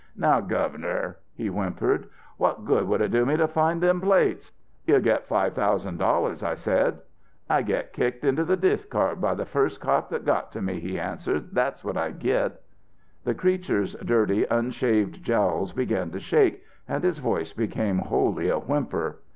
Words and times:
"'Now, 0.15 0.39
Governor,' 0.39 1.17
he 1.35 1.45
whimpered, 1.47 2.09
'what 2.37 2.65
good 2.65 2.87
would 2.87 3.01
it 3.01 3.11
do 3.11 3.23
me 3.23 3.37
to 3.37 3.47
find 3.47 3.81
them 3.81 4.01
plates?' 4.01 4.51
"'You'd 4.87 5.03
get 5.03 5.27
five 5.27 5.53
thousand 5.53 5.97
dollars,' 5.99 6.41
I 6.41 6.55
said. 6.55 7.01
"'I'd 7.47 7.67
git 7.67 7.93
kicked 7.93 8.23
into 8.23 8.43
the 8.43 8.57
discard 8.57 9.21
by 9.21 9.35
the 9.35 9.45
first 9.45 9.79
cop 9.79 10.09
that 10.09 10.25
got 10.25 10.51
to 10.53 10.61
me,' 10.63 10.79
he 10.79 10.99
answered, 10.99 11.53
'that's 11.53 11.83
what 11.83 11.97
I'd 11.97 12.17
git.' 12.17 12.59
"The 13.25 13.35
creature's 13.35 13.93
dirty, 14.03 14.43
unshaved 14.45 15.21
jowls 15.23 15.71
began 15.71 16.09
to 16.13 16.19
shake, 16.19 16.63
and 16.87 17.03
his 17.03 17.19
voice 17.19 17.53
became 17.53 17.99
wholly 17.99 18.49
a 18.49 18.57
whimper. 18.57 19.19